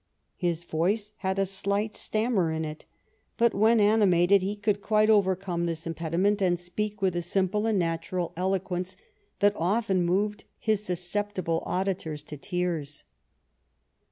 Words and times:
His 0.37 0.63
voice 0.63 1.11
had 1.17 1.37
a 1.37 1.45
slight 1.45 1.93
stammer 1.93 2.51
in 2.51 2.65
it, 2.65 2.85
but 3.37 3.53
when 3.53 3.79
animated 3.79 4.41
he 4.41 4.55
could 4.55 4.81
quite 4.81 5.11
overcome 5.11 5.67
this 5.67 5.85
impediment, 5.85 6.41
and 6.41 6.57
speak 6.57 7.03
with 7.03 7.15
a 7.15 7.21
simple 7.21 7.67
and 7.67 7.77
natural 7.77 8.33
eloquence 8.35 8.97
that 9.41 9.53
often 9.55 10.01
moved 10.03 10.45
his 10.57 10.83
susceptible 10.83 11.61
auditors 11.67 12.23
to 12.23 12.35
tears. 12.39 13.03